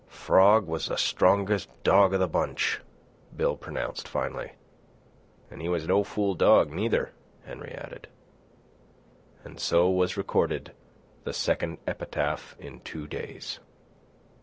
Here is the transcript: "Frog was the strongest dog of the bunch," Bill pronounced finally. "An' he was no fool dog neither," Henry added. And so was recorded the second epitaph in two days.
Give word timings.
"Frog 0.09 0.65
was 0.65 0.87
the 0.87 0.97
strongest 0.97 1.69
dog 1.83 2.15
of 2.15 2.19
the 2.19 2.27
bunch," 2.27 2.81
Bill 3.37 3.55
pronounced 3.55 4.07
finally. 4.07 4.53
"An' 5.51 5.59
he 5.59 5.69
was 5.69 5.87
no 5.87 6.03
fool 6.03 6.33
dog 6.33 6.71
neither," 6.71 7.11
Henry 7.45 7.69
added. 7.73 8.07
And 9.43 9.59
so 9.59 9.91
was 9.91 10.17
recorded 10.17 10.71
the 11.23 11.33
second 11.33 11.77
epitaph 11.85 12.55
in 12.59 12.79
two 12.79 13.05
days. 13.05 13.59